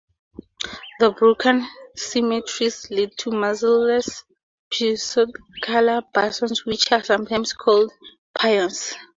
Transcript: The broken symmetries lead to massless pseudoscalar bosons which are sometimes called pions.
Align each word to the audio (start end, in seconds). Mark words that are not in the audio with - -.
The 0.99 1.11
broken 1.11 1.63
symmetries 1.95 2.89
lead 2.89 3.15
to 3.19 3.29
massless 3.29 4.23
pseudoscalar 4.73 6.11
bosons 6.11 6.65
which 6.65 6.91
are 6.91 7.03
sometimes 7.03 7.53
called 7.53 7.91
pions. 8.35 8.95